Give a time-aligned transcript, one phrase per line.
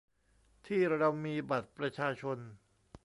[0.67, 2.37] ที่เรามีบัตรประชาชน